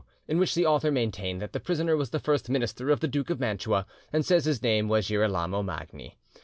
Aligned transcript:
in 0.27 0.39
which 0.39 0.55
the 0.55 0.65
author 0.65 0.89
maintained 0.89 1.39
that 1.39 1.53
the 1.53 1.59
prisoner 1.59 1.95
was 1.95 2.09
the 2.09 2.17
first 2.19 2.49
minister 2.49 2.89
of 2.89 3.01
the 3.01 3.07
Duke 3.07 3.29
of 3.29 3.39
Mantua, 3.39 3.85
and 4.11 4.25
says 4.25 4.45
his 4.45 4.63
name 4.63 4.87
was 4.87 5.09
Girolamo 5.09 5.61
Magni. 5.61 6.17